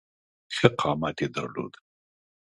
ښه 0.55 0.67
قامت 0.81 1.17
یې 1.21 1.27
درلود. 1.35 1.73